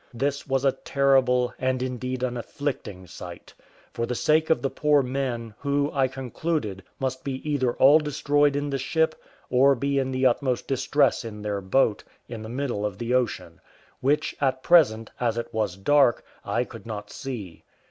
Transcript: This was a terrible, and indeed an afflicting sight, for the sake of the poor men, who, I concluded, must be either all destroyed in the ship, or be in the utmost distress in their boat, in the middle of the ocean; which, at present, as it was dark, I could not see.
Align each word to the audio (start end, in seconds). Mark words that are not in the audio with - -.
This 0.15 0.47
was 0.47 0.65
a 0.65 0.71
terrible, 0.71 1.53
and 1.59 1.83
indeed 1.83 2.23
an 2.23 2.35
afflicting 2.35 3.05
sight, 3.05 3.53
for 3.93 4.07
the 4.07 4.15
sake 4.15 4.49
of 4.49 4.63
the 4.63 4.69
poor 4.71 5.03
men, 5.03 5.53
who, 5.59 5.91
I 5.93 6.07
concluded, 6.07 6.81
must 6.99 7.23
be 7.23 7.33
either 7.47 7.73
all 7.73 7.99
destroyed 7.99 8.55
in 8.55 8.71
the 8.71 8.79
ship, 8.79 9.13
or 9.51 9.75
be 9.75 9.99
in 9.99 10.09
the 10.11 10.25
utmost 10.25 10.67
distress 10.67 11.23
in 11.23 11.43
their 11.43 11.61
boat, 11.61 12.03
in 12.27 12.41
the 12.41 12.49
middle 12.49 12.83
of 12.83 12.97
the 12.97 13.13
ocean; 13.13 13.61
which, 13.99 14.35
at 14.41 14.63
present, 14.63 15.11
as 15.19 15.37
it 15.37 15.53
was 15.53 15.77
dark, 15.77 16.25
I 16.43 16.63
could 16.63 16.87
not 16.87 17.11
see. 17.11 17.63